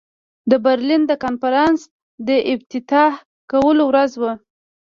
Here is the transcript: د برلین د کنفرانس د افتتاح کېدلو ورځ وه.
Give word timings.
د 0.51 0.53
برلین 0.65 1.01
د 1.07 1.11
کنفرانس 1.23 1.79
د 2.27 2.29
افتتاح 2.53 3.11
کېدلو 3.49 3.83
ورځ 3.87 4.11
وه. 4.21 4.33